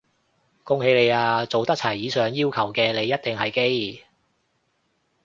[0.63, 4.03] 恭喜你啊，做得齊以上要求嘅你一定係基！